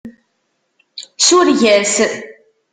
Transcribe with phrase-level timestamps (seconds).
[1.25, 1.95] Sureg-as.